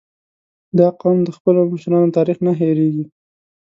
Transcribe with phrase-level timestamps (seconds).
[0.77, 3.05] •دا قوم د خپلو مشرانو تاریخ نه هېرېږي.